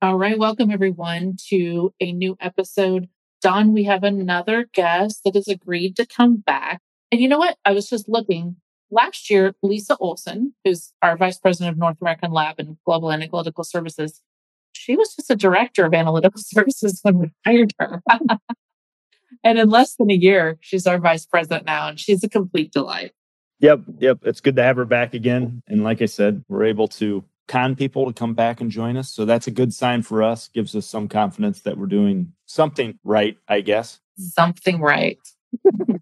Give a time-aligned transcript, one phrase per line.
[0.00, 0.38] All right.
[0.38, 3.08] Welcome, everyone, to a new episode.
[3.42, 6.80] Don, we have another guest that has agreed to come back.
[7.10, 7.56] And you know what?
[7.64, 8.54] I was just looking.
[8.92, 13.64] Last year, Lisa Olson, who's our Vice President of North American Lab and Global Analytical
[13.64, 14.22] Services,
[14.70, 18.00] she was just a Director of Analytical Services when we hired her.
[19.42, 22.70] and in less than a year, she's our Vice President now, and she's a complete
[22.70, 23.14] delight.
[23.58, 24.18] Yep, yep.
[24.22, 25.60] It's good to have her back again.
[25.66, 29.10] And like I said, we're able to con people to come back and join us.
[29.10, 32.98] So that's a good sign for us, gives us some confidence that we're doing something
[33.02, 34.00] right, I guess.
[34.16, 35.18] Something right.
[35.64, 35.98] to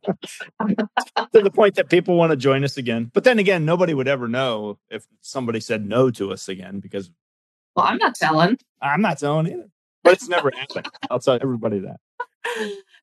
[1.32, 3.10] the point that people want to join us again.
[3.14, 7.10] But then again, nobody would ever know if somebody said no to us again because.
[7.74, 8.58] Well, I'm not telling.
[8.82, 9.68] I'm not telling either.
[10.02, 10.88] But it's never happened.
[11.10, 12.00] I'll tell everybody that.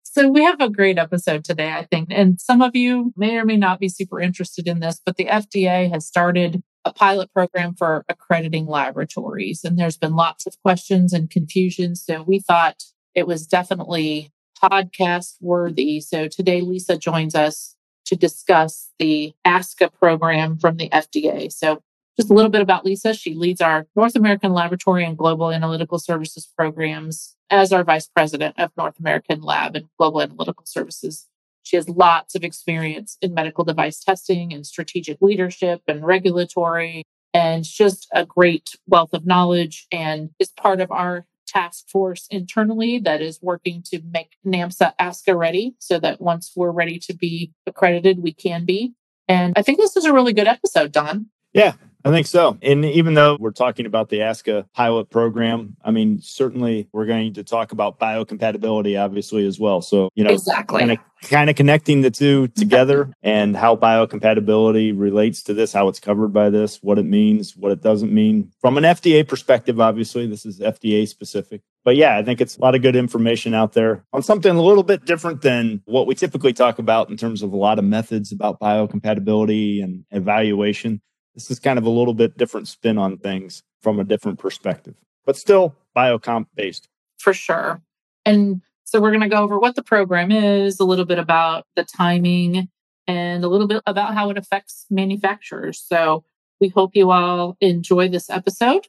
[0.04, 2.10] So we have a great episode today, I think.
[2.12, 5.26] And some of you may or may not be super interested in this, but the
[5.26, 9.64] FDA has started a pilot program for accrediting laboratories.
[9.64, 11.96] And there's been lots of questions and confusion.
[11.96, 12.84] So we thought
[13.16, 16.00] it was definitely podcast worthy.
[16.00, 17.76] So today, Lisa joins us
[18.06, 21.52] to discuss the ASCA program from the FDA.
[21.52, 21.82] So
[22.18, 23.14] just a little bit about Lisa.
[23.14, 28.56] She leads our North American Laboratory and Global Analytical Services programs as our Vice President
[28.60, 31.28] of North American Lab and Global Analytical Services.
[31.74, 37.02] She has lots of experience in medical device testing and strategic leadership and regulatory,
[37.34, 43.00] and just a great wealth of knowledge and is part of our task force internally
[43.00, 47.52] that is working to make NAMSA ASCA ready so that once we're ready to be
[47.66, 48.94] accredited, we can be.
[49.28, 51.26] And I think this is a really good episode, Don.
[51.54, 51.74] Yeah,
[52.06, 52.58] I think so.
[52.62, 57.34] And even though we're talking about the ASCA pilot program, I mean, certainly we're going
[57.36, 59.82] to talk about biocompatibility, obviously, as well.
[59.82, 60.80] So, you know, exactly.
[60.80, 65.88] kind of kind of connecting the two together and how biocompatibility relates to this, how
[65.88, 68.52] it's covered by this, what it means, what it doesn't mean.
[68.60, 71.62] From an FDA perspective, obviously, this is FDA specific.
[71.86, 74.62] But yeah, I think it's a lot of good information out there on something a
[74.62, 77.86] little bit different than what we typically talk about in terms of a lot of
[77.86, 81.02] methods about biocompatibility and evaluation.
[81.36, 84.94] This is kind of a little bit different spin on things from a different perspective,
[85.26, 86.88] but still biocomp based.
[87.18, 87.82] For sure.
[88.24, 91.66] And so we're going to go over what the program is, a little bit about
[91.76, 92.70] the timing,
[93.08, 95.84] and a little bit about how it affects manufacturers.
[95.84, 96.24] So
[96.62, 98.88] we hope you all enjoy this episode,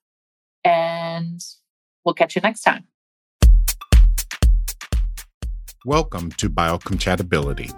[0.62, 1.40] and
[2.04, 2.84] we'll catch you next time.
[5.86, 7.72] Welcome to Biocompatibility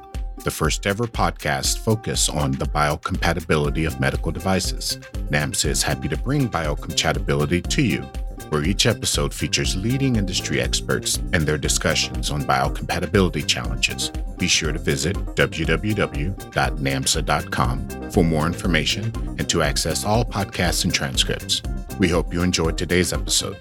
[0.47, 4.97] the first ever podcast focused on the biocompatibility of medical devices.
[5.29, 8.03] NAMSA is happy to bring biocompatibility to you,
[8.51, 14.12] where each episode features leading industry experts and their discussions on biocompatibility challenges.
[14.39, 19.05] Be sure to visit www.namsa.com for more information
[19.41, 21.61] and to access all podcasts and transcripts.
[21.99, 23.57] We hope you enjoyed today's episode.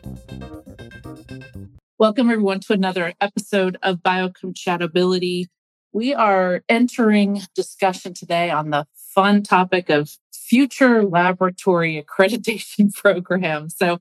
[1.97, 5.47] Welcome, everyone, to another episode of Biocompatibility.
[5.95, 13.77] We are entering discussion today on the fun topic of future laboratory accreditation programs.
[13.77, 13.93] So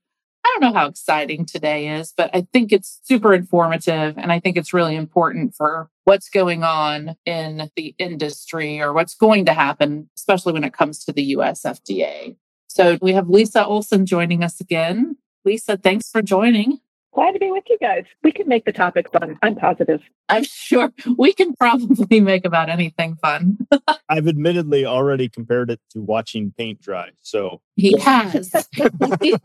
[0.44, 4.18] I don't know how exciting today is, but I think it's super informative.
[4.18, 9.14] And I think it's really important for what's going on in the industry or what's
[9.14, 12.34] going to happen, especially when it comes to the US FDA.
[12.66, 15.16] So we have Lisa Olson joining us again.
[15.44, 16.80] Lisa, thanks for joining.
[17.14, 18.04] Glad to be with you guys.
[18.24, 19.38] We can make the topic fun.
[19.40, 20.00] I'm positive.
[20.28, 23.58] I'm sure we can probably make about anything fun.
[24.08, 27.10] I've admittedly already compared it to watching paint dry.
[27.22, 28.52] So he has.
[29.20, 29.36] he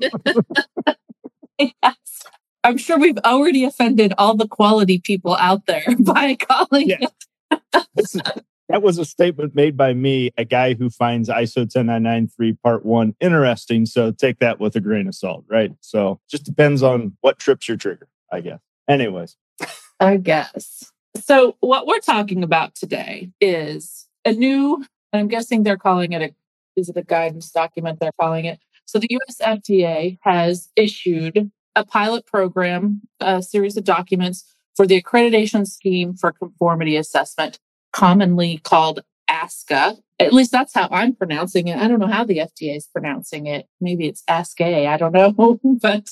[1.83, 1.95] has.
[2.63, 7.07] I'm sure we've already offended all the quality people out there by calling yeah.
[7.53, 12.85] it that was a statement made by me, a guy who finds ISO 10993 part
[12.85, 13.85] one interesting.
[13.87, 15.71] So take that with a grain of salt, right?
[15.81, 18.59] So just depends on what trips your trigger, I guess.
[18.87, 19.35] Anyways.
[19.99, 20.91] I guess.
[21.17, 26.35] So what we're talking about today is a new, I'm guessing they're calling it a,
[26.79, 28.59] is it a guidance document they're calling it?
[28.85, 34.45] So the US FDA has issued a pilot program, a series of documents
[34.75, 37.59] for the accreditation scheme for conformity assessment
[37.91, 39.97] commonly called ASCA.
[40.19, 41.77] At least that's how I'm pronouncing it.
[41.77, 43.67] I don't know how the FDA is pronouncing it.
[43.79, 44.87] Maybe it's ASCA.
[44.87, 45.59] I don't know.
[45.81, 46.09] but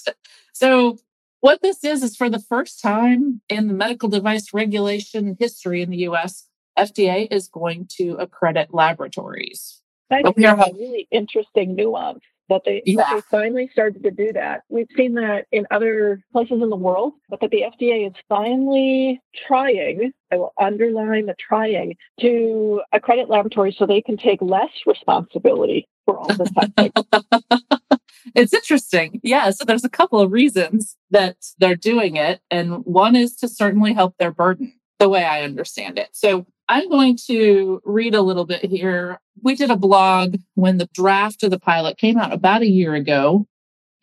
[0.53, 0.97] so
[1.41, 5.89] what this is is for the first time in the medical device regulation history in
[5.89, 6.47] the US,
[6.77, 9.81] FDA is going to accredit laboratories.
[10.09, 12.97] That's a really interesting nuance that they, yeah.
[12.97, 14.61] that they finally started to do that.
[14.69, 19.21] We've seen that in other places in the world, but that the FDA is finally
[19.47, 25.88] trying, I will underline the trying, to accredit laboratories so they can take less responsibility
[26.05, 27.99] for all the testing.
[28.35, 29.19] it's interesting.
[29.23, 29.50] Yeah.
[29.51, 32.41] So there's a couple of reasons that they're doing it.
[32.50, 36.09] And one is to certainly help their burden, the way I understand it.
[36.13, 39.19] So I'm going to read a little bit here.
[39.41, 42.93] We did a blog when the draft of the pilot came out about a year
[42.93, 43.47] ago.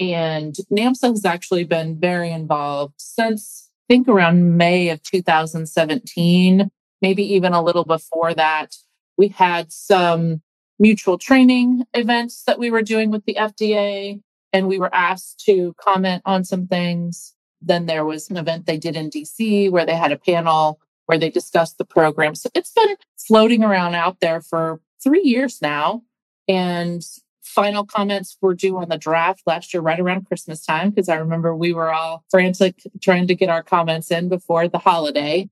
[0.01, 6.71] And NAMSA has actually been very involved since, I think, around May of 2017,
[7.01, 8.75] maybe even a little before that.
[9.17, 10.43] We had some
[10.79, 14.21] mutual training events that we were doing with the FDA,
[14.53, 17.35] and we were asked to comment on some things.
[17.61, 21.19] Then there was an event they did in DC where they had a panel where
[21.19, 22.35] they discussed the program.
[22.35, 26.03] So it's been floating around out there for three years now.
[26.49, 27.05] And
[27.43, 31.17] final comments were due on the draft last year, right around Christmas time, because I
[31.17, 35.49] remember we were all frantic trying to get our comments in before the holiday.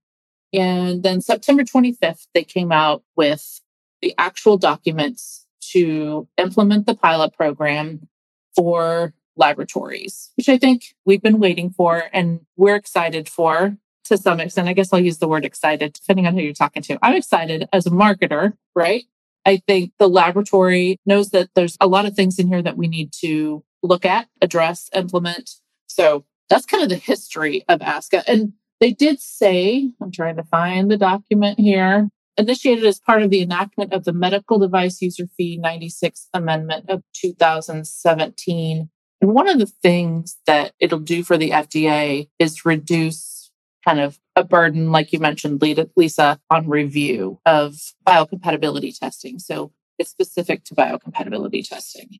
[0.52, 3.60] And then September 25th, they came out with
[4.00, 8.08] the actual documents to implement the pilot program
[8.54, 14.40] for laboratories, which I think we've been waiting for and we're excited for to some
[14.40, 14.68] extent.
[14.68, 16.98] I guess I'll use the word excited, depending on who you're talking to.
[17.02, 19.04] I'm excited as a marketer, right?
[19.44, 22.88] I think the laboratory knows that there's a lot of things in here that we
[22.88, 25.50] need to look at, address, implement.
[25.86, 28.22] So that's kind of the history of ASCA.
[28.26, 33.30] And they did say, I'm trying to find the document here, initiated as part of
[33.30, 38.90] the enactment of the Medical Device User Fee 96 Amendment of 2017.
[39.20, 43.41] And one of the things that it'll do for the FDA is reduce
[43.84, 45.62] kind of a burden, like you mentioned,
[45.96, 47.74] Lisa, on review of
[48.06, 49.38] biocompatibility testing.
[49.38, 52.18] So it's specific to biocompatibility testing.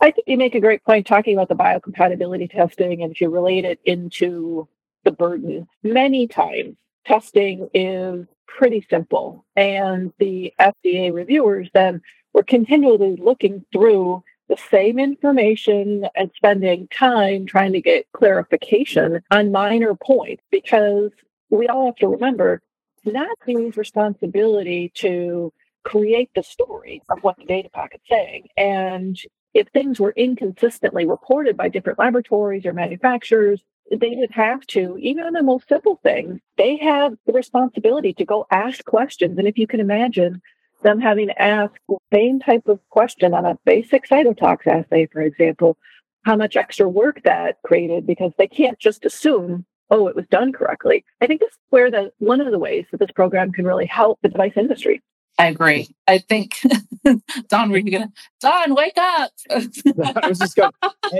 [0.00, 3.30] I think you make a great point talking about the biocompatibility testing, and if you
[3.30, 4.68] relate it into
[5.04, 6.76] the burden, many times
[7.06, 12.02] testing is pretty simple, and the FDA reviewers then
[12.32, 19.50] were continually looking through the same information and spending time trying to get clarification on
[19.50, 21.10] minor points because
[21.48, 22.60] we all have to remember
[23.04, 25.50] not NAC's responsibility to
[25.84, 28.48] create the story of what the data packet's saying.
[28.58, 29.18] And
[29.54, 35.24] if things were inconsistently reported by different laboratories or manufacturers, they would have to, even
[35.24, 39.38] on the most simple things, they have the responsibility to go ask questions.
[39.38, 40.42] And if you can imagine
[40.82, 45.20] them having to ask the same type of question on a basic cytotox assay, for
[45.20, 45.76] example,
[46.24, 50.52] how much extra work that created because they can't just assume, oh, it was done
[50.52, 51.04] correctly.
[51.20, 53.86] I think this is where the one of the ways that this program can really
[53.86, 55.02] help the device industry.
[55.38, 55.88] I agree.
[56.06, 56.56] I think
[57.48, 59.32] Don, were you gonna Don, wake up?
[59.50, 60.70] I was just going.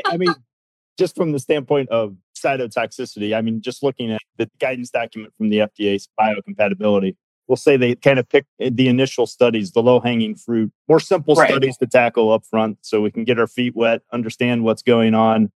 [0.07, 0.35] I mean,
[0.99, 5.49] just from the standpoint of cytotoxicity, I mean, just looking at the guidance document from
[5.49, 7.17] the FDA's biocompatibility,
[7.49, 11.01] we'll say they kind of pick eh, the initial studies, the low hanging fruit, more
[11.01, 11.51] simple right.
[11.51, 15.15] studies to tackle up front so we can get our feet wet, understand what's going
[15.15, 15.51] on.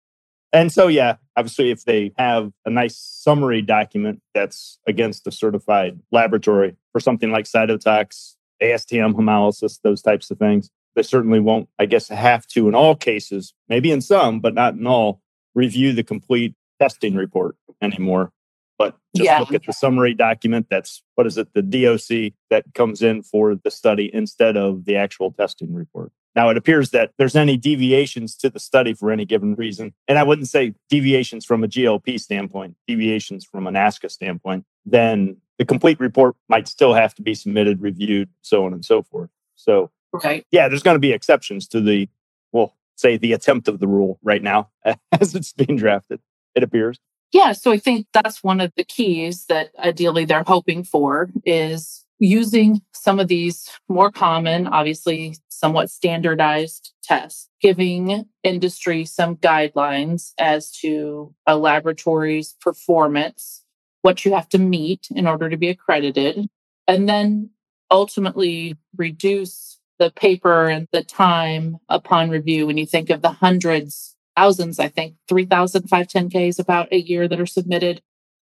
[0.53, 5.99] And so, yeah, obviously, if they have a nice summary document that's against a certified
[6.11, 11.85] laboratory for something like cytotox, ASTM hemolysis, those types of things, they certainly won't, I
[11.85, 15.21] guess, have to in all cases, maybe in some, but not in all,
[15.55, 18.31] review the complete testing report anymore
[18.77, 19.39] but just yeah.
[19.39, 23.55] look at the summary document that's what is it the doc that comes in for
[23.55, 26.11] the study instead of the actual testing report.
[26.35, 29.93] Now it appears that there's any deviations to the study for any given reason.
[30.07, 34.65] And i wouldn't say deviations from a glp standpoint deviations from an asca standpoint.
[34.85, 39.01] Then the complete report might still have to be submitted reviewed so on and so
[39.01, 39.29] forth.
[39.55, 39.91] So
[40.23, 42.07] right yeah there's going to be exceptions to the
[42.51, 44.69] well say the attempt of the rule right now
[45.19, 46.19] as it's being drafted
[46.55, 46.99] it appears
[47.35, 52.05] yeah, so I think that's one of the keys that ideally they're hoping for is
[52.17, 60.71] using some of these more common, obviously somewhat standardized tests, giving industry some guidelines as
[60.77, 63.65] to a laboratory's performance,
[64.01, 66.47] what you have to meet in order to be accredited,
[66.87, 67.49] and then
[67.91, 72.65] ultimately reduce the paper and the time upon review.
[72.65, 77.39] When you think of the hundreds thousands, I think 3,000 510Ks about a year that
[77.39, 78.01] are submitted.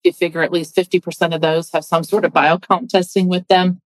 [0.04, 3.80] You figure at least 50% of those have some sort of biocomp testing with them.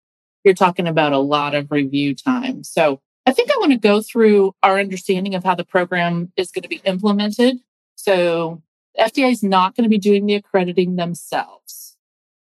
[0.45, 2.65] You're talking about a lot of review time.
[2.65, 6.51] So I think I want to go through our understanding of how the program is
[6.51, 7.59] going to be implemented.
[7.95, 8.63] So
[8.99, 11.97] FDA is not going to be doing the accrediting themselves.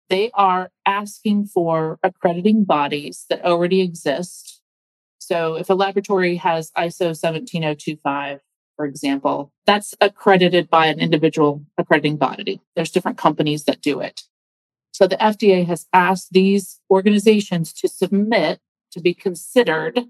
[0.09, 4.61] They are asking for accrediting bodies that already exist.
[5.19, 8.39] So if a laboratory has ISO 17025,
[8.79, 12.61] for example, that's accredited by an individual accrediting body.
[12.77, 14.21] There's different companies that do it.
[14.93, 20.05] So the FDA has asked these organizations to submit to be considered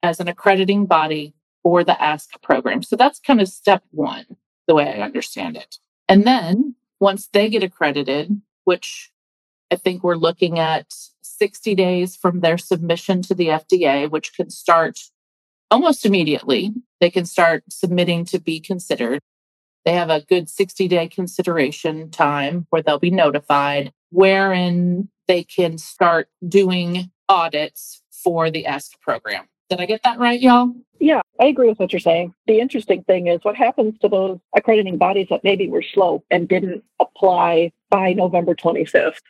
[0.00, 2.84] as an accrediting body for the ASCA program.
[2.84, 4.26] So that's kind of step one,
[4.68, 5.78] the way I understand it.
[6.08, 9.10] And then once they get accredited, which
[9.72, 10.86] I think we're looking at
[11.20, 15.00] 60 days from their submission to the FDA, which can start
[15.70, 16.72] almost immediately.
[17.00, 19.20] They can start submitting to be considered.
[19.84, 25.78] They have a good 60 day consideration time where they'll be notified, wherein they can
[25.78, 29.46] start doing audits for the ASCA program.
[29.70, 30.74] Did I get that right, y'all?
[31.00, 32.34] Yeah, I agree with what you're saying.
[32.46, 36.48] The interesting thing is what happens to those accrediting bodies that maybe were slow and
[36.48, 39.20] didn't apply by November 25th.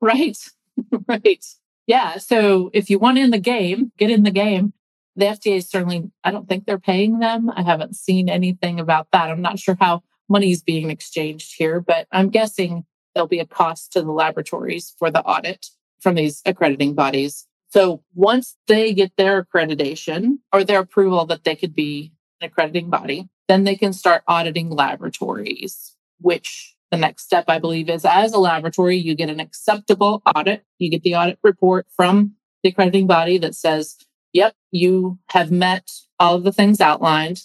[0.00, 0.38] Right,
[1.08, 1.44] right.
[1.86, 2.18] Yeah.
[2.18, 4.72] So if you want in the game, get in the game.
[5.16, 7.50] The FDA certainly, I don't think they're paying them.
[7.50, 9.30] I haven't seen anything about that.
[9.30, 13.46] I'm not sure how money is being exchanged here, but I'm guessing there'll be a
[13.46, 15.66] cost to the laboratories for the audit
[16.00, 17.46] from these accrediting bodies.
[17.70, 22.90] So once they get their accreditation or their approval that they could be an accrediting
[22.90, 28.32] body, then they can start auditing laboratories, which the next step, I believe, is as
[28.32, 30.64] a laboratory, you get an acceptable audit.
[30.78, 33.96] You get the audit report from the accrediting body that says,
[34.32, 37.42] yep, you have met all of the things outlined.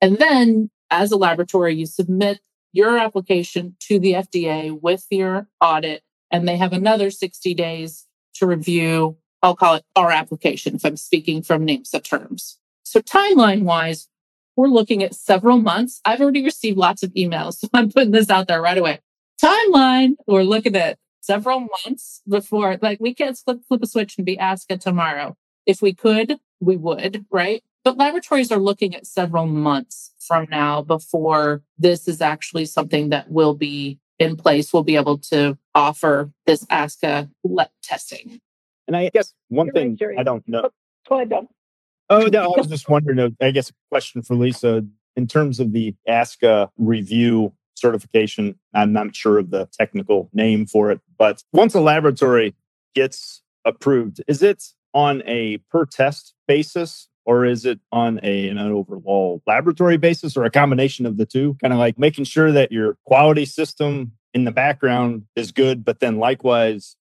[0.00, 2.40] And then as a laboratory, you submit
[2.72, 8.46] your application to the FDA with your audit, and they have another 60 days to
[8.46, 12.58] review I'll call it our application if I'm speaking from names NAMSA terms.
[12.84, 14.08] So timeline wise,
[14.56, 16.00] we're looking at several months.
[16.04, 19.00] I've already received lots of emails, so I'm putting this out there right away.
[19.42, 24.24] Timeline, we're looking at several months before, like we can't flip, flip a switch and
[24.24, 25.36] be ASCA tomorrow.
[25.66, 27.62] If we could, we would, right?
[27.84, 33.30] But laboratories are looking at several months from now before this is actually something that
[33.30, 34.72] will be in place.
[34.72, 37.30] We'll be able to offer this ASCA
[37.82, 38.40] testing.
[38.86, 40.70] And I guess one You're thing right, I don't know.
[41.08, 41.46] Go ahead, Doug.
[42.10, 44.84] Oh, no, I was just wondering, uh, I guess a question for Lisa
[45.16, 48.58] in terms of the ASCA review certification.
[48.74, 52.54] I'm not sure of the technical name for it, but once a laboratory
[52.94, 54.62] gets approved, is it
[54.94, 60.44] on a per test basis or is it on a, an overall laboratory basis or
[60.44, 61.56] a combination of the two?
[61.60, 66.00] Kind of like making sure that your quality system in the background is good, but
[66.00, 66.96] then likewise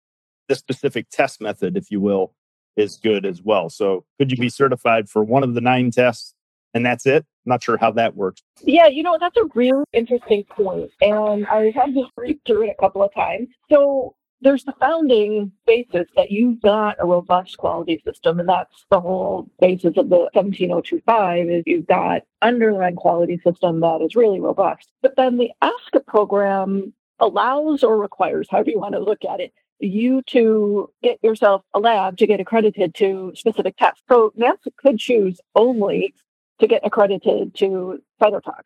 [0.48, 2.34] the specific test method, if you will,
[2.76, 3.70] is good as well.
[3.70, 6.36] So could you be certified for one of the nine tests
[6.74, 7.26] and that's it?
[7.46, 8.44] I'm not sure how that works.
[8.62, 10.92] Yeah, you know, that's a really interesting point.
[11.02, 13.50] And I had to read through it a couple of times.
[13.70, 19.00] So there's the founding basis that you've got a robust quality system, and that's the
[19.00, 24.90] whole basis of the 17025 is you've got underlying quality system that is really robust.
[25.02, 29.54] But then the ASCA program allows or requires, however you want to look at it,
[29.80, 34.02] you to get yourself a lab to get accredited to specific tests.
[34.10, 36.14] So NAMSA could choose only
[36.60, 38.64] to get accredited to cytotox.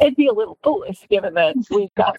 [0.00, 2.18] It'd be a little foolish given that we've got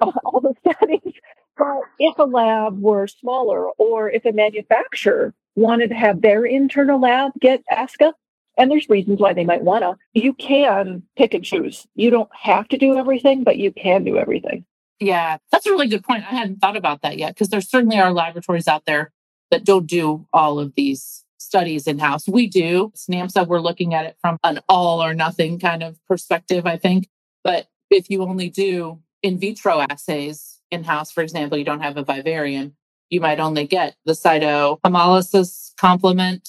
[0.24, 1.14] all the studies.
[1.56, 7.00] But if a lab were smaller or if a manufacturer wanted to have their internal
[7.00, 8.12] lab get ASCA,
[8.56, 11.86] and there's reasons why they might want to, you can pick and choose.
[11.94, 14.64] You don't have to do everything, but you can do everything.
[14.98, 16.24] Yeah, that's a really good point.
[16.30, 19.12] I hadn't thought about that yet because there certainly are laboratories out there
[19.50, 22.28] that don't do all of these studies in house.
[22.28, 22.92] We do.
[22.94, 27.08] SNAMSA, we're looking at it from an all or nothing kind of perspective, I think.
[27.42, 31.96] But if you only do in vitro assays in house, for example, you don't have
[31.96, 32.74] a vivarium,
[33.10, 36.48] you might only get the cytohemolysis complement.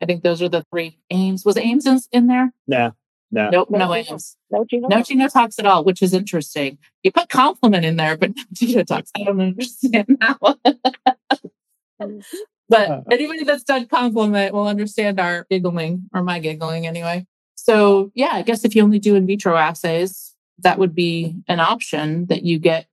[0.00, 1.44] I think those are the three Ames.
[1.44, 2.52] Was Ames in, in there?
[2.66, 2.90] Yeah.
[3.30, 3.50] No.
[3.50, 4.36] Nope, no, no Ames.
[4.50, 4.88] No genotox.
[4.88, 6.78] No genotox at all, which is interesting.
[7.02, 9.10] You put complement in there, but no genotox.
[9.16, 10.58] I don't understand that one.
[12.68, 13.02] but uh.
[13.10, 17.26] anybody that's done complement will understand our giggling or my giggling anyway.
[17.56, 21.60] So yeah, I guess if you only do in vitro assays, that would be an
[21.60, 22.86] option that you get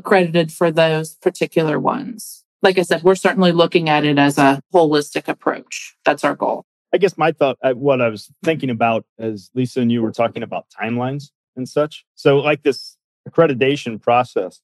[0.00, 2.44] accredited for those particular ones.
[2.62, 5.96] Like I said, we're certainly looking at it as a holistic approach.
[6.04, 6.64] That's our goal.
[6.92, 10.10] I guess my thought, uh, what I was thinking about as Lisa and you were
[10.10, 12.04] talking about timelines and such.
[12.16, 12.96] So, like this
[13.28, 14.60] accreditation process,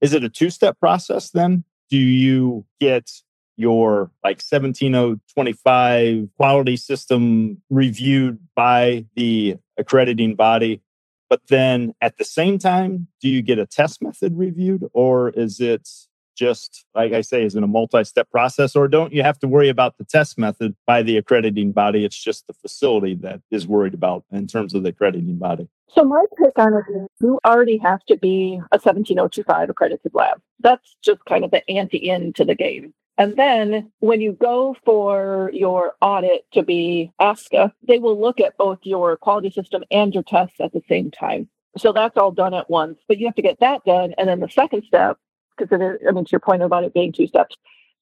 [0.00, 1.64] is it a two step process then?
[1.90, 3.10] Do you get
[3.56, 10.82] your like 17025 quality system reviewed by the accrediting body?
[11.28, 15.60] But then at the same time, do you get a test method reviewed or is
[15.60, 15.88] it
[16.36, 19.48] just, like I say, is it a multi step process, or don't you have to
[19.48, 22.04] worry about the test method by the accrediting body?
[22.04, 25.68] It's just the facility that is worried about in terms of the accrediting body.
[25.88, 30.40] So, my take on it is you already have to be a 17025 accredited lab.
[30.60, 32.92] That's just kind of the ante into the game.
[33.18, 38.58] And then when you go for your audit to be ASCA, they will look at
[38.58, 41.48] both your quality system and your tests at the same time.
[41.78, 42.98] So that's all done at once.
[43.08, 44.14] But you have to get that done.
[44.18, 45.18] And then the second step,
[45.56, 47.56] because I mean, to your point about it being two steps,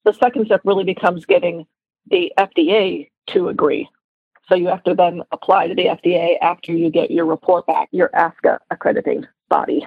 [0.05, 1.67] the second step really becomes getting
[2.11, 3.89] the FDA to agree.
[4.49, 7.89] So you have to then apply to the FDA after you get your report back,
[7.93, 9.87] your ASCA accrediting body.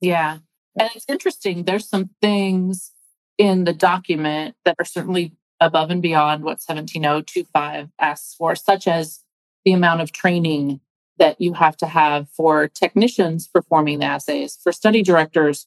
[0.00, 0.38] Yeah.
[0.78, 1.64] And it's interesting.
[1.64, 2.92] There's some things
[3.40, 9.20] in the document that are certainly above and beyond what 17025 asks for, such as
[9.64, 10.78] the amount of training
[11.16, 15.66] that you have to have for technicians performing the assays, for study directors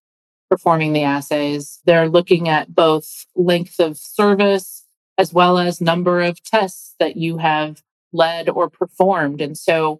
[0.52, 1.80] performing the assays.
[1.84, 4.86] They're looking at both length of service
[5.18, 9.42] as well as number of tests that you have led or performed.
[9.42, 10.00] And so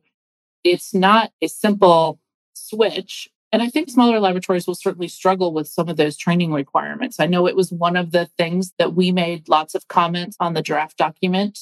[0.64, 2.20] it's not a simple
[2.54, 3.30] switch.
[3.54, 7.20] And I think smaller laboratories will certainly struggle with some of those training requirements.
[7.20, 10.56] I know it was one of the things that we made lots of comments on
[10.56, 11.60] the draft document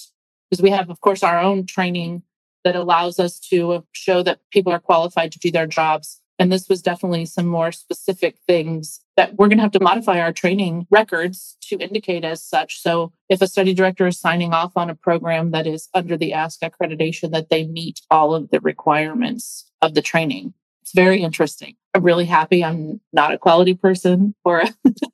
[0.50, 2.24] because we have, of course, our own training
[2.64, 6.68] that allows us to show that people are qualified to do their jobs and this
[6.68, 10.88] was definitely some more specific things that we're going to have to modify our training
[10.90, 12.82] records to indicate as such.
[12.82, 16.32] So if a study director is signing off on a program that is under the
[16.32, 20.56] ASCA accreditation, that they meet all of the requirements of the training.
[20.82, 21.76] It's very interesting.
[21.94, 24.64] I'm really happy I'm not a quality person or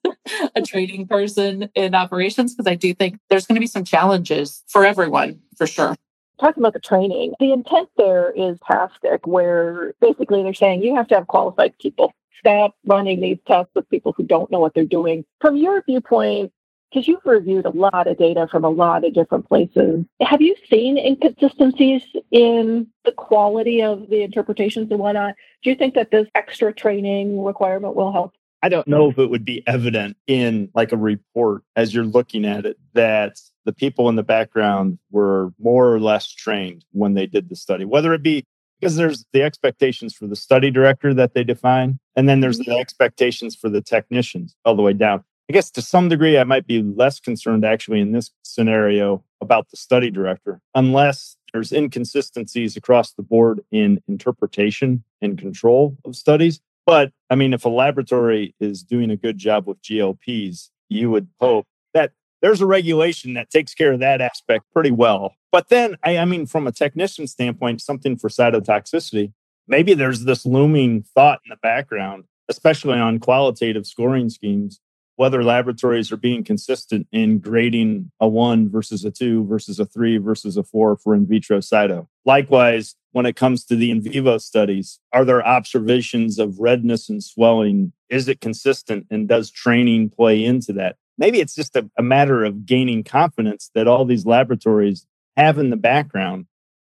[0.56, 4.64] a training person in operations because I do think there's going to be some challenges
[4.68, 5.96] for everyone for sure
[6.40, 11.08] talking about the training, the intent there is fantastic, where basically they're saying you have
[11.08, 12.14] to have qualified people.
[12.40, 15.26] Stop running these tests with people who don't know what they're doing.
[15.42, 16.52] From your viewpoint,
[16.90, 20.56] because you've reviewed a lot of data from a lot of different places, have you
[20.70, 25.36] seen inconsistencies in the quality of the interpretations and whatnot?
[25.64, 28.34] Do you think that this extra training requirement will help?
[28.64, 32.44] I don't know if it would be evident in like a report as you're looking
[32.44, 37.28] at it that the people in the background were more or less trained when they
[37.28, 38.46] did the study, whether it be
[38.80, 42.66] because there's the expectations for the study director that they define, and then there's the
[42.66, 42.80] mm-hmm.
[42.80, 45.24] expectations for the technicians all the way down.
[45.50, 49.70] I guess to some degree, I might be less concerned actually in this scenario about
[49.70, 56.60] the study director, unless there's inconsistencies across the board in interpretation and control of studies.
[56.86, 61.30] But I mean, if a laboratory is doing a good job with GLPs, you would
[61.40, 65.36] hope that there's a regulation that takes care of that aspect pretty well.
[65.54, 69.32] But then, I, I mean, from a technician standpoint, something for cytotoxicity,
[69.66, 74.82] maybe there's this looming thought in the background, especially on qualitative scoring schemes,
[75.18, 80.18] whether laboratories are being consistent in grading a one versus a two versus a three
[80.18, 82.08] versus a four for in vitro cyto.
[82.24, 87.24] Likewise, when it comes to the in vivo studies, are there observations of redness and
[87.24, 87.92] swelling?
[88.10, 89.08] Is it consistent?
[89.10, 90.98] And does training play into that?
[91.18, 95.72] Maybe it's just a, a matter of gaining confidence that all these laboratories have in
[95.72, 96.46] the background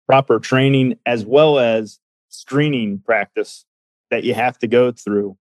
[0.07, 1.99] proper training as well as
[2.31, 3.67] screening practice
[4.11, 5.37] that you have to go through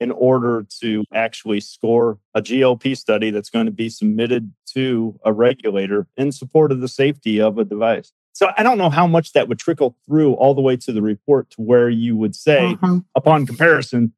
[0.00, 5.32] in order to actually score a GLP study that's going to be submitted to a
[5.32, 8.12] regulator in support of the safety of a device.
[8.32, 11.02] So I don't know how much that would trickle through all the way to the
[11.02, 13.00] report to where you would say, uh-huh.
[13.16, 14.12] upon comparison,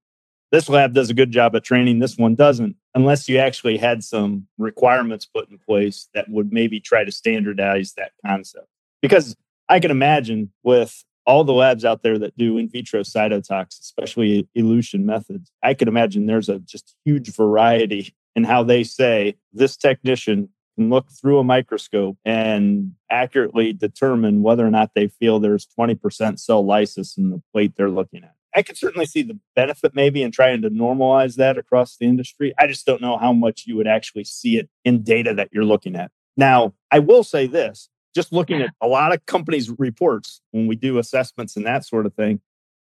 [0.53, 4.05] this lab does a good job at training, this one doesn't, unless you actually had
[4.05, 8.67] some requirements put in place that would maybe try to standardize that concept.
[9.01, 9.37] Because
[9.71, 14.49] I can imagine with all the labs out there that do in vitro cytotox, especially
[14.57, 19.77] elution methods, I can imagine there's a just huge variety in how they say this
[19.77, 25.69] technician can look through a microscope and accurately determine whether or not they feel there's
[25.79, 28.35] 20% cell lysis in the plate they're looking at.
[28.57, 32.53] I could certainly see the benefit maybe in trying to normalize that across the industry.
[32.59, 35.63] I just don't know how much you would actually see it in data that you're
[35.63, 36.11] looking at.
[36.37, 40.77] Now, I will say this just looking at a lot of companies' reports when we
[40.77, 42.41] do assessments and that sort of thing,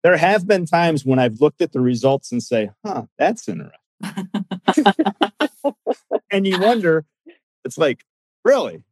[0.03, 3.79] there have been times when I've looked at the results and say, huh, that's interesting.
[6.31, 7.05] and you wonder,
[7.63, 8.03] it's like,
[8.43, 8.83] really?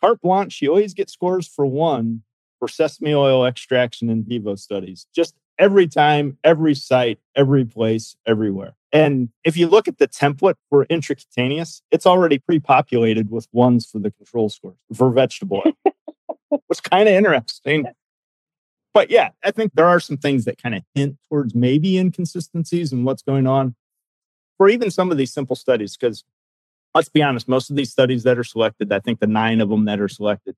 [0.00, 2.22] Carte blanche, you always get scores for one
[2.58, 5.06] for sesame oil extraction in vivo studies.
[5.14, 8.74] Just every time, every site, every place, everywhere.
[8.92, 13.98] And if you look at the template for intracutaneous, it's already pre-populated with ones for
[13.98, 15.92] the control scores for vegetable oil.
[16.70, 17.86] It's kind of interesting.
[18.94, 22.92] But yeah, I think there are some things that kind of hint towards maybe inconsistencies
[22.92, 23.74] in what's going on
[24.56, 25.96] for even some of these simple studies.
[25.96, 26.24] Because
[26.94, 29.68] let's be honest, most of these studies that are selected, I think the nine of
[29.68, 30.56] them that are selected,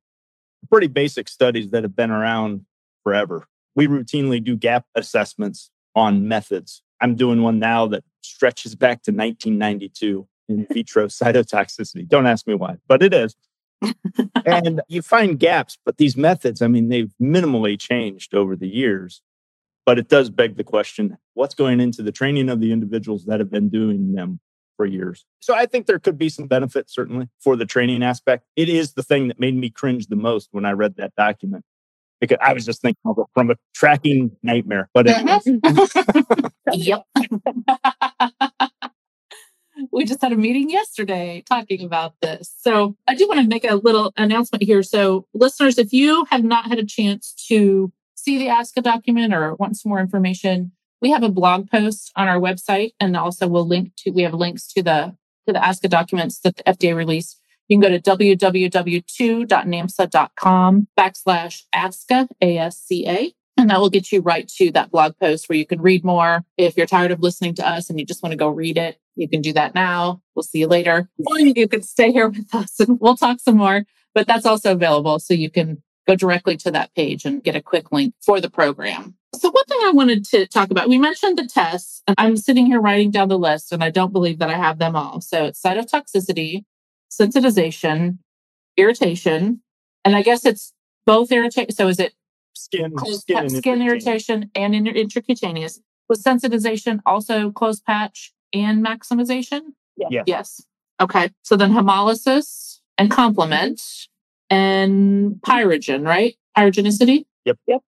[0.71, 2.65] pretty basic studies that have been around
[3.03, 3.49] forever.
[3.75, 6.83] We routinely do gap assessments on methods.
[7.01, 10.27] I'm doing one now that stretches back to 1992.
[10.49, 12.09] in vitro cytotoxicity.
[12.09, 13.37] Don't ask me why, but it is.
[14.45, 19.23] and you find gaps, but these methods, I mean, they've minimally changed over the years.
[19.87, 23.41] But it does beg the question what's going into the training of the individuals that
[23.41, 24.41] have been doing them
[24.77, 25.27] for years?
[25.41, 28.45] So I think there could be some benefit, certainly, for the training aspect.
[28.57, 31.65] It is the thing that made me cringe the most when I read that document
[32.21, 34.89] because I was just thinking of it from a tracking nightmare.
[34.95, 36.47] But it, mm-hmm.
[36.73, 37.05] yep.
[39.93, 42.53] we just had a meeting yesterday talking about this.
[42.59, 44.83] So I do want to make a little announcement here.
[44.83, 49.55] So listeners, if you have not had a chance to see the ASCA document or
[49.55, 53.67] want some more information, we have a blog post on our website and also we'll
[53.67, 57.38] link to we have links to the to the ASCA documents that the FDA released.
[57.69, 64.71] You can go to www.namsa.com backslash ASCA, A-S-C-A, and that will get you right to
[64.73, 66.45] that blog post where you can read more.
[66.57, 68.99] If you're tired of listening to us and you just want to go read it,
[69.17, 70.23] you can do that now.
[70.35, 71.11] We'll see you later.
[71.27, 73.85] Or you can stay here with us and we'll talk some more.
[74.15, 75.19] But that's also available.
[75.19, 78.49] So you can go directly to that page and get a quick link for the
[78.49, 79.17] program.
[79.35, 82.65] So, one thing I wanted to talk about, we mentioned the tests, and I'm sitting
[82.65, 85.21] here writing down the list, and I don't believe that I have them all.
[85.21, 86.65] So, it's cytotoxicity,
[87.11, 88.19] sensitization,
[88.77, 89.63] irritation,
[90.05, 90.73] and I guess it's
[91.07, 91.73] both irritation.
[91.73, 92.15] So, is it
[92.55, 95.79] skin, skin, skin irritation and intracutaneous?
[96.09, 99.61] Was sensitization also closed patch and maximization?
[99.97, 100.25] Yes.
[100.27, 100.63] Yes.
[101.01, 101.31] Okay.
[101.43, 103.81] So then hemolysis and complement
[104.51, 106.37] and pyrogen, right?
[106.57, 107.27] Pyrogenicity?
[107.45, 107.59] Yep.
[107.67, 107.83] Yep.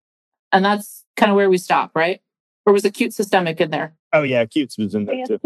[0.51, 2.21] And that's kind of where we stop, right?
[2.65, 3.95] Or was acute systemic in there?
[4.13, 5.39] Oh yeah, acute was in there too.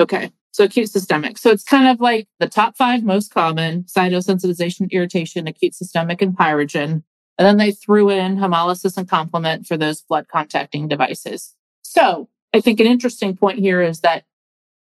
[0.00, 0.30] Okay.
[0.52, 1.38] So acute systemic.
[1.38, 6.36] So it's kind of like the top five most common cytosensitization, irritation, acute systemic, and
[6.36, 7.02] pyrogen.
[7.38, 11.54] And then they threw in hemolysis and complement for those blood contacting devices.
[11.82, 14.24] So I think an interesting point here is that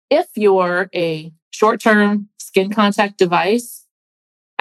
[0.09, 3.85] if you're a short term skin contact device,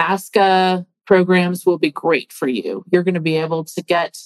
[0.00, 2.84] ASCA programs will be great for you.
[2.90, 4.18] You're going to be able to get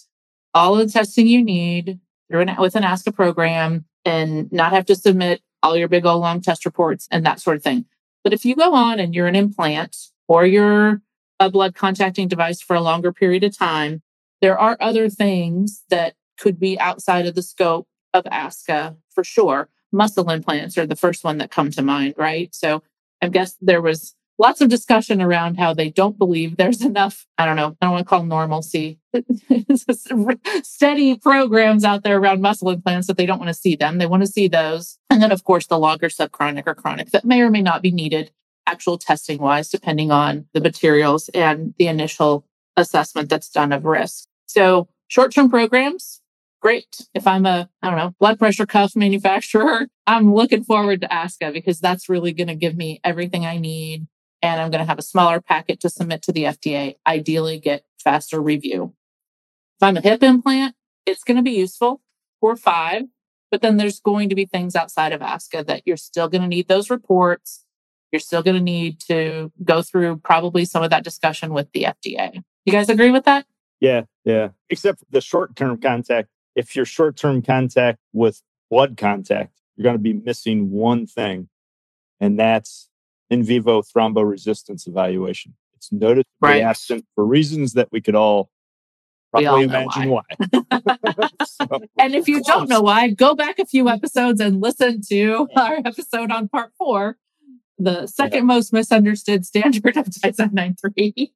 [0.55, 4.97] all the testing you need through an, with an ASCA program and not have to
[4.97, 7.85] submit all your big old long test reports and that sort of thing.
[8.23, 9.96] But if you go on and you're an implant
[10.29, 11.03] or you're
[11.38, 14.03] a blood contacting device for a longer period of time,
[14.40, 19.68] there are other things that could be outside of the scope of ASCA for sure.
[19.92, 22.55] Muscle implants are the first one that come to mind, right?
[22.55, 22.83] So
[23.20, 27.44] I guess there was lots of discussion around how they don't believe there's enough, I
[27.44, 28.98] don't know, I don't want to call normalcy,
[30.62, 33.98] steady programs out there around muscle implants that they don't want to see them.
[33.98, 34.98] They want to see those.
[35.11, 37.90] And then, of course, the longer subchronic or chronic that may or may not be
[37.90, 38.33] needed
[38.66, 44.24] actual testing wise, depending on the materials and the initial assessment that's done of risk.
[44.46, 46.22] So, short term programs,
[46.62, 47.07] great.
[47.14, 51.53] If I'm a, I don't know, blood pressure cuff manufacturer, I'm looking forward to ASCA
[51.53, 54.07] because that's really going to give me everything I need
[54.42, 57.85] and I'm going to have a smaller packet to submit to the FDA, ideally get
[57.98, 58.94] faster review.
[59.79, 60.74] If I'm a hip implant,
[61.07, 62.00] it's going to be useful
[62.40, 63.05] for five,
[63.50, 66.48] but then there's going to be things outside of ASCA that you're still going to
[66.48, 67.64] need those reports.
[68.12, 71.85] You're still going to need to go through probably some of that discussion with the
[71.85, 72.42] FDA.
[72.64, 73.46] You guys agree with that?
[73.81, 74.50] Yeah, yeah.
[74.68, 76.29] Except the short term contact.
[76.55, 81.48] If you're short term contact with blood contact, you're going to be missing one thing,
[82.20, 82.89] and that's
[83.31, 85.55] in vivo thromboresistance evaluation.
[85.75, 86.62] It's noticeably right.
[86.62, 88.51] absent for reasons that we could all
[89.31, 90.23] probably all imagine why.
[90.40, 91.29] why.
[91.47, 95.49] so, and if you don't know why, go back a few episodes and listen to
[95.57, 97.16] our episode on part four,
[97.79, 98.55] the second yeah.
[98.55, 101.33] most misunderstood standard of Tyson 3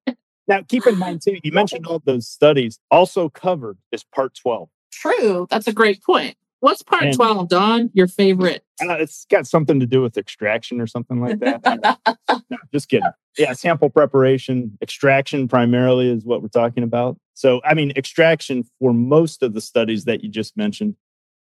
[0.46, 4.68] now, keep in mind too, you mentioned all those studies also covered is part 12.
[4.92, 5.46] True.
[5.50, 6.36] That's a great point.
[6.64, 7.90] What's part and, 12, Don?
[7.92, 8.64] Your favorite?
[8.80, 11.98] Uh, it's got something to do with extraction or something like that.
[12.48, 13.10] no, just kidding.
[13.36, 17.18] Yeah, sample preparation, extraction primarily is what we're talking about.
[17.34, 20.96] So, I mean, extraction for most of the studies that you just mentioned,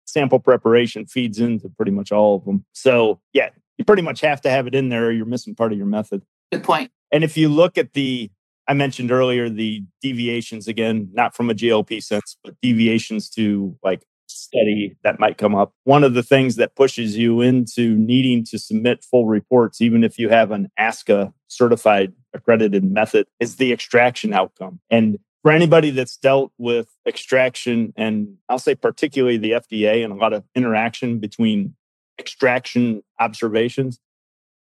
[0.07, 2.65] sample preparation feeds into pretty much all of them.
[2.71, 5.71] So, yeah, you pretty much have to have it in there or you're missing part
[5.71, 6.23] of your method.
[6.51, 6.89] Good point.
[7.11, 8.31] And if you look at the
[8.67, 14.05] I mentioned earlier the deviations again, not from a GLP sense, but deviations to like
[14.33, 15.73] study that might come up.
[15.83, 20.17] One of the things that pushes you into needing to submit full reports, even if
[20.17, 24.79] you have an ASCA certified accredited method, is the extraction outcome.
[24.89, 30.15] And for anybody that's dealt with extraction, and I'll say particularly the FDA and a
[30.15, 31.75] lot of interaction between
[32.17, 33.99] extraction observations,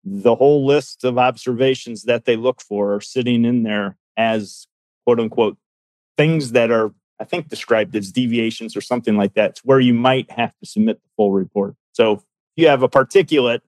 [0.03, 4.67] the whole list of observations that they look for are sitting in there as
[5.05, 5.57] quote unquote
[6.17, 9.51] things that are I think described as deviations or something like that.
[9.51, 11.75] It's where you might have to submit the full report.
[11.93, 12.21] So if
[12.55, 13.61] you have a particulate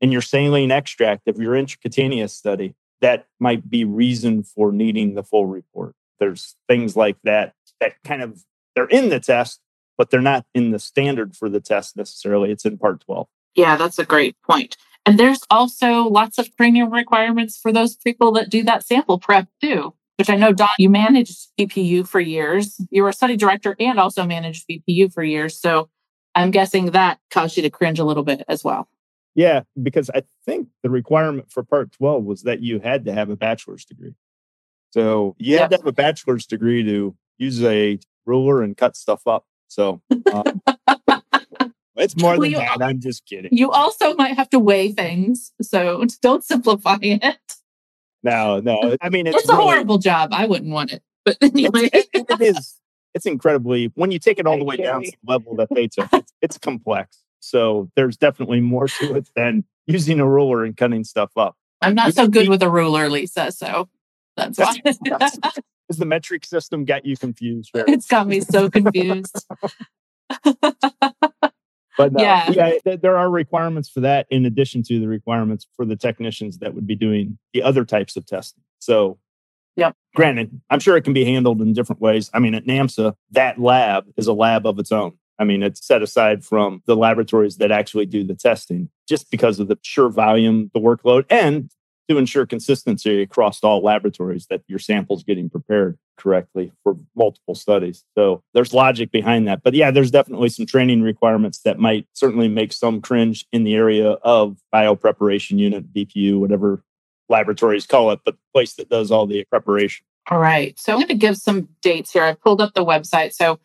[0.00, 5.22] in your saline extract of your intracutaneous study, that might be reason for needing the
[5.22, 5.94] full report.
[6.18, 9.60] There's things like that that kind of they're in the test,
[9.96, 12.50] but they're not in the standard for the test necessarily.
[12.50, 13.26] It's in part 12.
[13.54, 14.76] Yeah, that's a great point.
[15.06, 19.48] And there's also lots of training requirements for those people that do that sample prep
[19.60, 22.80] too, which I know, Don, you managed BPU for years.
[22.90, 25.58] You were a study director and also managed BPU for years.
[25.58, 25.88] So
[26.34, 28.88] I'm guessing that caused you to cringe a little bit as well.
[29.36, 33.30] Yeah, because I think the requirement for part 12 was that you had to have
[33.30, 34.14] a bachelor's degree.
[34.90, 35.60] So you yep.
[35.60, 39.44] had to have a bachelor's degree to use a ruler and cut stuff up.
[39.68, 40.00] So
[40.32, 40.62] um,
[41.96, 42.82] it's more well, than that.
[42.82, 43.50] I'm just kidding.
[43.52, 45.52] You also might have to weigh things.
[45.62, 47.38] So don't simplify it.
[48.22, 48.96] No, no.
[49.00, 50.30] I mean, it's, it's a really, horrible job.
[50.32, 51.02] I wouldn't want it.
[51.24, 52.80] But anyway, it, it is.
[53.14, 55.88] It's incredibly when you take it all the way down to the level that they
[55.88, 56.08] took.
[56.12, 57.24] It's, it's complex.
[57.40, 61.56] So there's definitely more to it than using a ruler and cutting stuff up.
[61.80, 63.52] I'm not so good with a ruler, Lisa.
[63.52, 63.88] So
[64.36, 64.80] that's why.
[65.88, 67.70] Has the metric system got you confused?
[67.74, 69.46] It's got me so confused.
[71.98, 75.66] but uh, yeah, yeah th- there are requirements for that in addition to the requirements
[75.76, 78.62] for the technicians that would be doing the other types of testing.
[78.78, 79.18] So,
[79.76, 82.30] yeah, granted, I'm sure it can be handled in different ways.
[82.32, 85.18] I mean, at NAMSA, that lab is a lab of its own.
[85.40, 89.60] I mean, it's set aside from the laboratories that actually do the testing just because
[89.60, 91.70] of the sheer volume, the workload, and
[92.08, 98.04] to ensure consistency across all laboratories that your sample's getting prepared correctly for multiple studies.
[98.16, 99.62] So there's logic behind that.
[99.62, 103.74] But yeah, there's definitely some training requirements that might certainly make some cringe in the
[103.74, 106.82] area of biopreparation unit, BPU, whatever
[107.28, 110.04] laboratories call it, but the place that does all the preparation.
[110.30, 110.78] All right.
[110.78, 112.22] So I'm going to give some dates here.
[112.22, 113.32] I pulled up the website.
[113.32, 113.60] So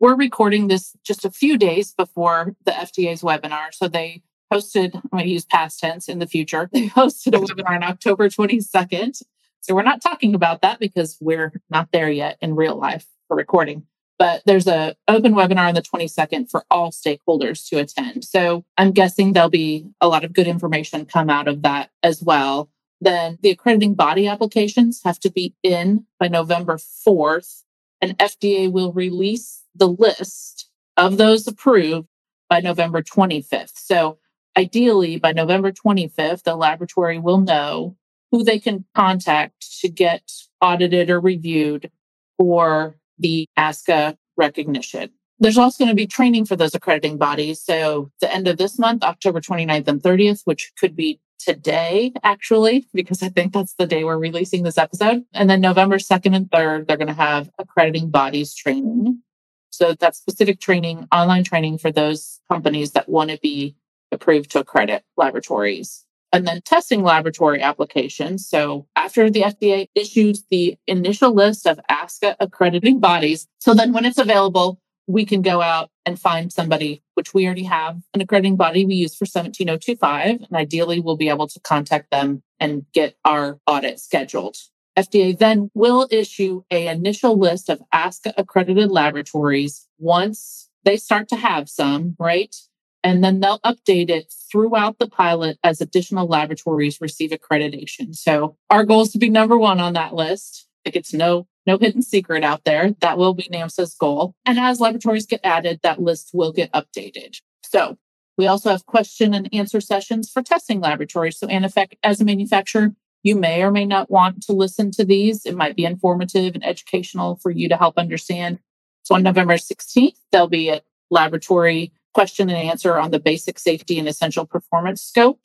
[0.00, 3.72] we're recording this just a few days before the FDA's webinar.
[3.72, 6.68] So they hosted, I'm going to use past tense in the future.
[6.72, 9.22] They hosted a webinar on October 22nd.
[9.60, 13.36] So we're not talking about that because we're not there yet in real life for
[13.36, 13.86] recording.
[14.18, 18.24] But there's a open webinar on the 22nd for all stakeholders to attend.
[18.24, 22.22] So I'm guessing there'll be a lot of good information come out of that as
[22.22, 22.70] well.
[23.00, 27.62] Then the accrediting body applications have to be in by November 4th,
[28.00, 32.06] and FDA will release the list of those approved
[32.48, 33.72] by November 25th.
[33.74, 34.18] So
[34.56, 37.96] ideally by November 25th, the laboratory will know
[38.30, 41.90] who they can contact to get audited or reviewed
[42.38, 45.10] for the ASCA recognition.
[45.38, 47.60] There's also going to be training for those accrediting bodies.
[47.60, 52.86] So the end of this month, October 29th and 30th, which could be today, actually,
[52.94, 55.24] because I think that's the day we're releasing this episode.
[55.34, 59.22] And then November 2nd and 3rd, they're going to have accrediting bodies training.
[59.70, 63.76] So that's specific training, online training for those companies that want to be
[64.14, 66.04] approved to accredit laboratories.
[66.32, 68.48] And then testing laboratory applications.
[68.48, 74.04] So after the FDA issues the initial list of ASCA accrediting bodies, so then when
[74.04, 78.56] it's available, we can go out and find somebody, which we already have an accrediting
[78.56, 80.42] body we use for 17025.
[80.42, 84.56] And ideally, we'll be able to contact them and get our audit scheduled.
[84.96, 91.36] FDA then will issue a initial list of ASCA accredited laboratories once they start to
[91.36, 92.54] have some, right?
[93.04, 98.14] And then they'll update it throughout the pilot as additional laboratories receive accreditation.
[98.14, 100.66] So our goal is to be number one on that list.
[100.84, 102.92] Like it's no no hidden secret out there.
[103.00, 104.34] That will be NAMSA's goal.
[104.44, 107.40] And as laboratories get added, that list will get updated.
[107.62, 107.96] So
[108.36, 111.38] we also have question and answer sessions for testing laboratories.
[111.38, 115.04] So in effect, as a manufacturer, you may or may not want to listen to
[115.04, 115.46] these.
[115.46, 118.58] It might be informative and educational for you to help understand.
[119.02, 123.98] So on November 16th, there'll be a laboratory question and answer on the basic safety
[123.98, 125.40] and essential performance scope.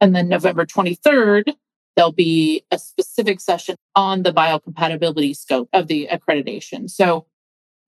[0.00, 1.54] And then November 23rd,
[1.96, 6.88] there'll be a specific session on the biocompatibility scope of the accreditation.
[6.88, 7.26] So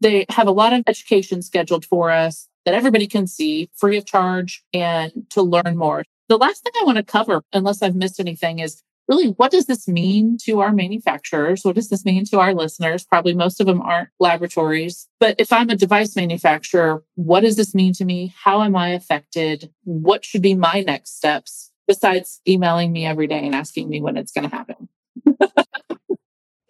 [0.01, 4.05] they have a lot of education scheduled for us that everybody can see free of
[4.05, 6.05] charge and to learn more.
[6.29, 9.67] The last thing I want to cover, unless I've missed anything, is really what does
[9.67, 11.63] this mean to our manufacturers?
[11.65, 13.05] What does this mean to our listeners?
[13.05, 15.09] Probably most of them aren't laboratories.
[15.19, 18.33] But if I'm a device manufacturer, what does this mean to me?
[18.43, 19.71] How am I affected?
[19.83, 24.17] What should be my next steps besides emailing me every day and asking me when
[24.17, 24.89] it's going to happen?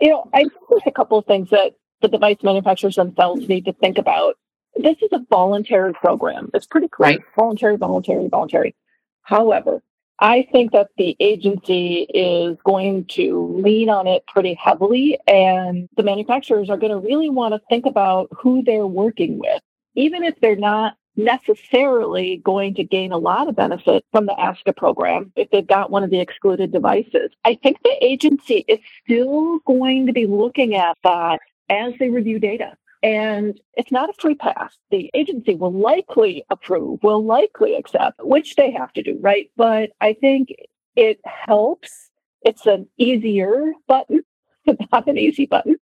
[0.00, 3.66] you know, I think there's a couple of things that the device manufacturers themselves need
[3.66, 4.36] to think about.
[4.76, 6.48] This is a voluntary program.
[6.54, 7.10] It's pretty clear.
[7.10, 7.20] Right.
[7.36, 8.74] Voluntary, voluntary, voluntary.
[9.22, 9.82] However,
[10.20, 16.02] I think that the agency is going to lean on it pretty heavily, and the
[16.02, 19.62] manufacturers are going to really want to think about who they're working with.
[19.94, 24.76] Even if they're not necessarily going to gain a lot of benefit from the ASCA
[24.76, 27.30] program if they've got one of the excluded devices.
[27.44, 32.38] I think the agency is still going to be looking at that as they review
[32.38, 32.76] data.
[33.02, 34.76] And it's not a free pass.
[34.90, 39.50] The agency will likely approve, will likely accept, which they have to do, right?
[39.56, 40.52] But I think
[40.96, 42.10] it helps.
[42.42, 44.22] It's an easier button,
[44.92, 45.76] not an easy button.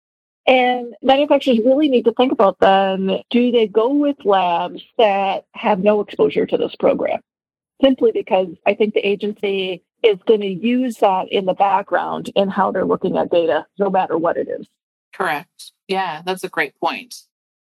[0.47, 5.81] And manufacturers really need to think about then do they go with labs that have
[5.81, 7.21] no exposure to this program?
[7.83, 12.49] Simply because I think the agency is going to use that in the background in
[12.49, 14.67] how they're looking at data, no matter what it is.
[15.15, 15.73] Correct.
[15.87, 17.15] Yeah, that's a great point.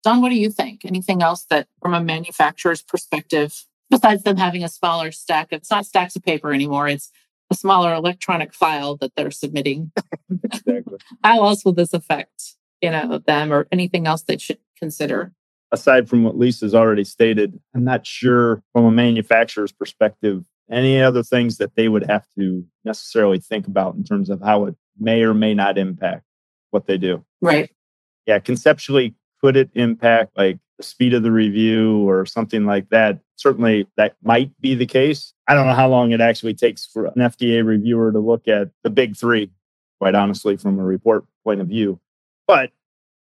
[0.04, 0.84] Don, what do you think?
[0.84, 5.86] Anything else that, from a manufacturer's perspective, besides them having a smaller stack, it's not
[5.86, 7.12] stacks of paper anymore, it's
[7.52, 9.91] a smaller electronic file that they're submitting.
[10.44, 10.98] exactly.
[11.24, 15.32] How else will this affect you know, them or anything else they should consider?
[15.72, 21.24] Aside from what Lisa's already stated, I'm not sure from a manufacturer's perspective any other
[21.24, 25.22] things that they would have to necessarily think about in terms of how it may
[25.22, 26.24] or may not impact
[26.72, 27.24] what they do.
[27.42, 27.72] Right.
[28.26, 33.20] Yeah, conceptually, could it impact like the speed of the review or something like that?
[33.36, 35.34] Certainly, that might be the case.
[35.48, 38.70] I don't know how long it actually takes for an FDA reviewer to look at
[38.84, 39.52] the big three,
[40.00, 42.00] quite honestly, from a report point of view.
[42.48, 42.72] But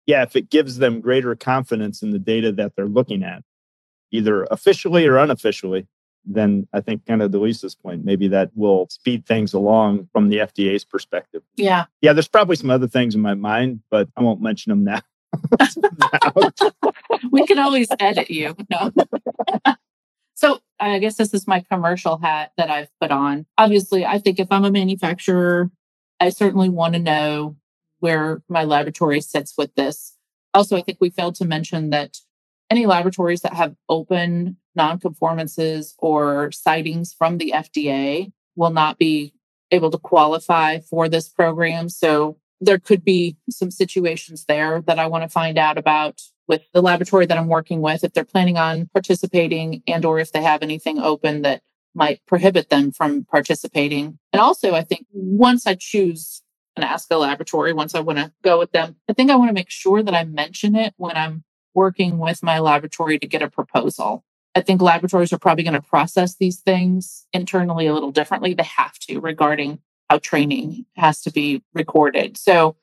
[0.05, 3.43] yeah, if it gives them greater confidence in the data that they're looking at,
[4.11, 5.87] either officially or unofficially,
[6.29, 10.29] then I think kind of to Lisa's point, maybe that will speed things along from
[10.29, 11.41] the FDA's perspective.
[11.55, 11.85] Yeah.
[12.01, 15.01] Yeah, there's probably some other things in my mind, but I won't mention them now.
[17.31, 18.55] we can always edit you.
[18.69, 18.91] No.
[20.35, 23.45] so I guess this is my commercial hat that I've put on.
[23.57, 25.69] Obviously, I think if I'm a manufacturer,
[26.19, 27.55] I certainly want to know
[27.99, 30.15] where my laboratory sits with this.
[30.53, 32.17] Also, I think we failed to mention that
[32.69, 39.33] any laboratories that have open nonconformances or sightings from the FDA will not be
[39.71, 41.89] able to qualify for this program.
[41.89, 46.61] So there could be some situations there that I want to find out about with
[46.73, 50.41] the laboratory that I'm working with if they're planning on participating and or if they
[50.41, 51.61] have anything open that
[51.95, 54.17] might prohibit them from participating.
[54.33, 56.41] And also I think once I choose
[56.75, 58.95] an ASCA laboratory once I want to go with them.
[59.09, 62.43] I think I want to make sure that I mention it when I'm working with
[62.43, 64.23] my laboratory to get a proposal.
[64.55, 68.53] I think laboratories are probably going to process these things internally a little differently.
[68.53, 69.79] They have to regarding
[70.09, 72.35] how training has to be recorded.
[72.37, 72.75] So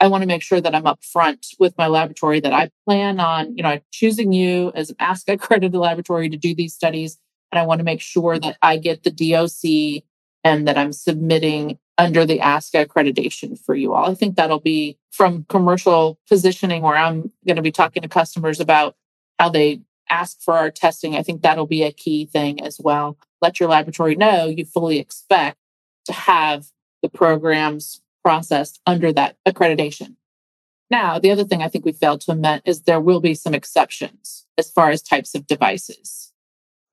[0.00, 3.56] I want to make sure that I'm upfront with my laboratory that I plan on,
[3.56, 7.18] you know, choosing you as an ASCA accredited laboratory to do these studies.
[7.50, 10.04] And I want to make sure that I get the DOC
[10.44, 14.10] and that I'm submitting under the ASCA accreditation for you all.
[14.10, 18.60] I think that'll be from commercial positioning where I'm going to be talking to customers
[18.60, 18.94] about
[19.38, 21.16] how they ask for our testing.
[21.16, 23.18] I think that'll be a key thing as well.
[23.42, 25.58] Let your laboratory know you fully expect
[26.06, 26.66] to have
[27.02, 30.16] the programs processed under that accreditation.
[30.90, 33.54] Now, the other thing I think we failed to admit is there will be some
[33.54, 36.27] exceptions as far as types of devices.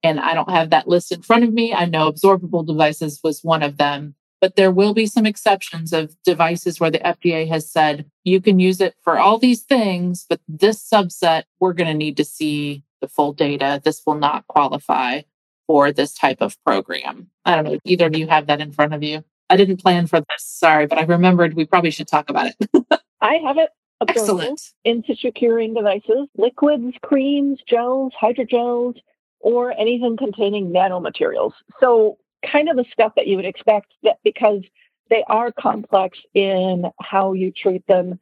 [0.06, 1.74] And I don't have that list in front of me.
[1.74, 4.16] I know absorbable devices was one of them
[4.46, 8.60] but there will be some exceptions of devices where the FDA has said you can
[8.60, 12.84] use it for all these things, but this subset, we're going to need to see
[13.02, 13.82] the full data.
[13.84, 15.22] This will not qualify
[15.66, 17.32] for this type of program.
[17.44, 17.80] I don't know.
[17.86, 19.24] Either of you have that in front of you.
[19.50, 20.44] I didn't plan for this.
[20.44, 22.56] Sorry, but I remembered we probably should talk about it.
[23.22, 23.70] I have it.
[24.08, 24.62] Excellent.
[24.84, 28.98] In situ curing devices, liquids, creams, gels, hydrogels,
[29.46, 31.52] or anything containing nanomaterials.
[31.80, 32.18] So
[32.52, 34.64] kind of the stuff that you would expect that because
[35.12, 38.20] they are complex in how you treat them.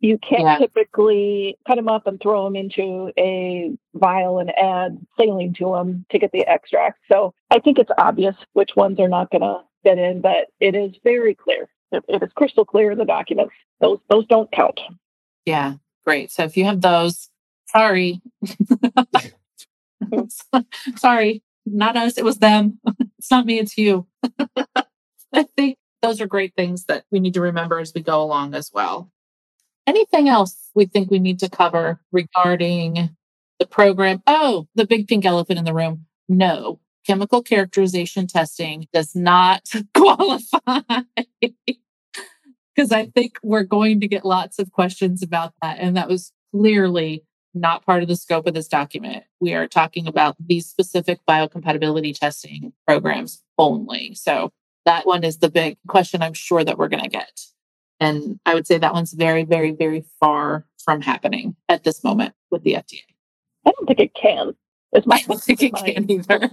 [0.00, 0.56] You can't yeah.
[0.56, 6.06] typically cut them up and throw them into a vial and add saline to them
[6.10, 7.00] to get the extract.
[7.06, 10.74] So I think it's obvious which ones are not going to fit in, but it
[10.74, 11.68] is very clear.
[11.92, 13.52] It, it is crystal clear in the documents.
[13.82, 14.80] Those those don't count.
[15.44, 15.74] Yeah,
[16.06, 16.32] great.
[16.32, 17.28] So if you have those,
[17.66, 18.22] sorry.
[20.96, 22.18] sorry, not us.
[22.18, 22.78] It was them.
[23.18, 24.06] it's not me, it's you.
[25.32, 28.54] I think those are great things that we need to remember as we go along
[28.54, 29.10] as well.
[29.86, 33.10] Anything else we think we need to cover regarding
[33.58, 34.22] the program?
[34.26, 36.06] Oh, the big pink elephant in the room.
[36.28, 40.80] No, chemical characterization testing does not qualify.
[42.74, 45.78] Because I think we're going to get lots of questions about that.
[45.78, 47.24] And that was clearly
[47.54, 49.24] not part of the scope of this document.
[49.42, 54.14] We are talking about these specific biocompatibility testing programs only.
[54.14, 54.52] So
[54.86, 57.40] that one is the big question I'm sure that we're going to get.
[57.98, 62.34] And I would say that one's very, very, very far from happening at this moment
[62.52, 63.00] with the FDA.
[63.66, 64.52] I don't think it can.
[64.94, 66.48] As I don't think it can either.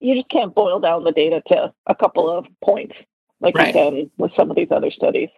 [0.00, 2.96] You just can't boil down the data to a couple of points
[3.42, 3.66] like right.
[3.66, 5.28] you can with some of these other studies.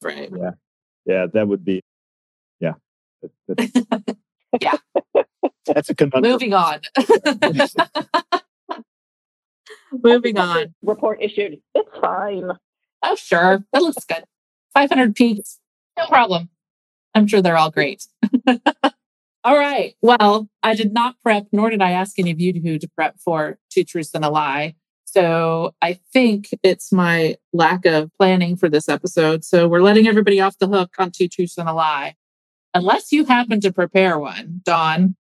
[0.00, 0.30] Right.
[0.32, 0.50] Yeah.
[1.04, 1.82] Yeah, that would be.
[2.60, 2.74] Yeah.
[4.60, 4.76] yeah.
[5.66, 6.32] That's a conundrum.
[6.32, 6.80] Moving on.
[10.02, 10.74] Moving on.
[10.82, 11.60] Report issued.
[11.74, 12.50] It's fine.
[13.02, 13.64] Oh, sure.
[13.72, 14.24] That looks good.
[14.74, 15.60] 500 peaks.
[15.96, 16.48] No problem.
[17.14, 18.06] I'm sure they're all great.
[19.44, 19.94] all right.
[20.02, 23.20] Well, I did not prep, nor did I ask any of you to, to prep
[23.20, 24.74] for Two Truths and a Lie.
[25.04, 29.44] So I think it's my lack of planning for this episode.
[29.44, 32.16] So we're letting everybody off the hook on Two Truths and a Lie.
[32.74, 35.14] Unless you happen to prepare one, Dawn.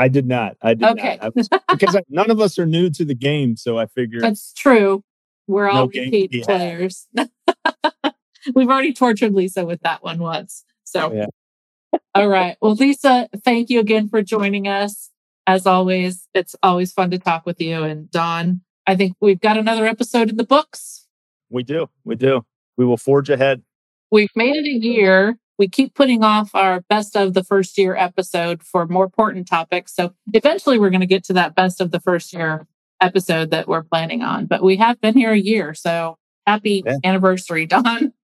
[0.00, 0.56] I did not.
[0.62, 1.18] I did okay.
[1.20, 1.36] not.
[1.36, 3.54] Was, because I, none of us are new to the game.
[3.56, 4.22] So I figured.
[4.22, 5.04] That's true.
[5.46, 7.06] We're all no repeat players.
[8.54, 10.64] We've already tortured Lisa with that one once.
[10.84, 11.98] So, oh, yeah.
[12.14, 12.56] all right.
[12.62, 15.10] Well, Lisa, thank you again for joining us.
[15.46, 17.82] As always, it's always fun to talk with you.
[17.82, 21.06] And Don, I think we've got another episode in the books.
[21.50, 21.90] We do.
[22.04, 22.46] We do.
[22.78, 23.62] We will forge ahead.
[24.10, 25.36] We've made it a year.
[25.60, 29.94] We keep putting off our best of the first year episode for more important topics.
[29.94, 32.66] So eventually we're going to get to that best of the first year
[32.98, 34.46] episode that we're planning on.
[34.46, 35.74] But we have been here a year.
[35.74, 36.96] So happy yeah.
[37.04, 38.14] anniversary, Don.